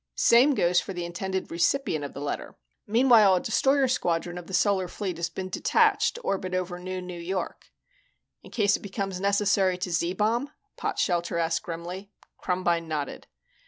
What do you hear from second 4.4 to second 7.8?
the Solar Fleet has been detached to orbit over NewNew York."